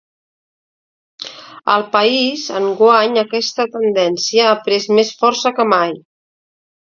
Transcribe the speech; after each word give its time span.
Al 1.73 1.83
país, 1.95 2.45
enguany 2.61 3.21
aquesta 3.23 3.67
tendència 3.75 4.47
ha 4.53 4.57
pres 4.69 4.87
més 5.01 5.11
força 5.21 5.53
que 5.59 5.69
mai. 5.77 5.93